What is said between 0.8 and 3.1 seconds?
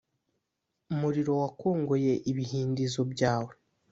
umuriro wakongoye ibihindizo